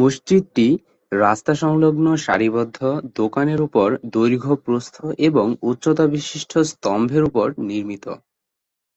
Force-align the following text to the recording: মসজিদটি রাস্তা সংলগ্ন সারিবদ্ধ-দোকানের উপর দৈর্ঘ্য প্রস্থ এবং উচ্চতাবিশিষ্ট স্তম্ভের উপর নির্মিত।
মসজিদটি 0.00 0.66
রাস্তা 1.12 1.52
সংলগ্ন 1.62 2.06
সারিবদ্ধ-দোকানের 2.24 3.60
উপর 3.60 3.86
দৈর্ঘ্য 4.14 4.52
প্রস্থ 4.64 4.96
এবং 5.28 5.46
উচ্চতাবিশিষ্ট 5.62 6.52
স্তম্ভের 6.70 7.22
উপর 7.24 7.46
নির্মিত। 7.68 8.04